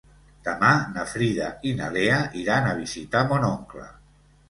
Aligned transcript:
Demà 0.45 0.69
na 0.95 1.03
Frida 1.11 1.51
i 1.69 1.75
na 1.83 1.91
Lea 1.99 2.19
iran 2.47 2.73
a 2.73 2.75
visitar 2.83 3.25
mon 3.33 3.51
oncle. 3.55 3.91